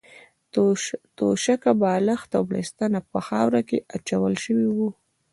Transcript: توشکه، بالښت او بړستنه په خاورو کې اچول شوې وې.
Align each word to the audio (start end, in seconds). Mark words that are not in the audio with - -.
توشکه، 1.23 1.71
بالښت 1.81 2.29
او 2.37 2.43
بړستنه 2.49 2.99
په 3.11 3.19
خاورو 3.27 3.61
کې 3.69 3.77
اچول 3.95 4.33
شوې 4.43 4.67
وې. 4.77 4.89